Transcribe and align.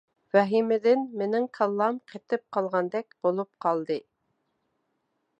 ۋەھىمىدىن 0.35 1.01
مېنىڭ 1.21 1.43
كاللام 1.57 1.99
قېتىپ 2.11 2.43
قالغاندەك 2.57 3.13
بولۇپ 3.27 3.51
قالدى. 3.67 3.99